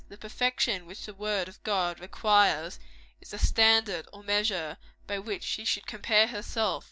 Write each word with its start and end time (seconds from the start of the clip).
The 0.09 0.17
perfection 0.17 0.87
which 0.87 1.05
the 1.05 1.13
word 1.13 1.47
of 1.47 1.61
God 1.61 1.99
requires, 1.99 2.79
is 3.21 3.29
the 3.29 3.37
standard 3.37 4.07
or 4.11 4.23
measure 4.23 4.77
by 5.05 5.19
which 5.19 5.43
she 5.43 5.63
should 5.63 5.85
compare 5.85 6.25
herself. 6.25 6.79